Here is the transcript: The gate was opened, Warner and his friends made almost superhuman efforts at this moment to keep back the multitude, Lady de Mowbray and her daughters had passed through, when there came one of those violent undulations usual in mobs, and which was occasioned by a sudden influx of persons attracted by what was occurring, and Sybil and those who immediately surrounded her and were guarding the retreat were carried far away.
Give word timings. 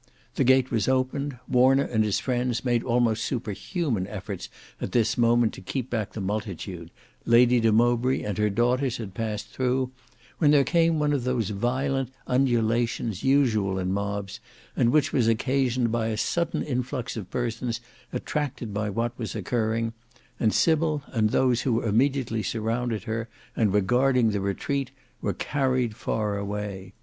The 0.33 0.43
gate 0.43 0.71
was 0.71 0.87
opened, 0.87 1.37
Warner 1.47 1.83
and 1.83 2.03
his 2.03 2.17
friends 2.19 2.65
made 2.65 2.81
almost 2.81 3.23
superhuman 3.23 4.07
efforts 4.07 4.49
at 4.81 4.93
this 4.93 5.15
moment 5.15 5.53
to 5.53 5.61
keep 5.61 5.91
back 5.91 6.13
the 6.13 6.19
multitude, 6.21 6.89
Lady 7.27 7.59
de 7.59 7.71
Mowbray 7.71 8.23
and 8.23 8.35
her 8.39 8.49
daughters 8.49 8.97
had 8.97 9.13
passed 9.13 9.49
through, 9.49 9.91
when 10.39 10.49
there 10.49 10.63
came 10.63 10.97
one 10.97 11.13
of 11.13 11.23
those 11.23 11.51
violent 11.51 12.09
undulations 12.25 13.23
usual 13.23 13.77
in 13.77 13.93
mobs, 13.93 14.39
and 14.75 14.91
which 14.91 15.13
was 15.13 15.27
occasioned 15.27 15.91
by 15.91 16.07
a 16.07 16.17
sudden 16.17 16.63
influx 16.63 17.15
of 17.15 17.29
persons 17.29 17.79
attracted 18.11 18.73
by 18.73 18.89
what 18.89 19.15
was 19.19 19.35
occurring, 19.35 19.93
and 20.39 20.51
Sybil 20.51 21.03
and 21.09 21.29
those 21.29 21.61
who 21.61 21.83
immediately 21.83 22.41
surrounded 22.41 23.03
her 23.03 23.29
and 23.55 23.71
were 23.71 23.81
guarding 23.81 24.31
the 24.31 24.41
retreat 24.41 24.89
were 25.21 25.33
carried 25.33 25.95
far 25.95 26.39
away. 26.39 26.93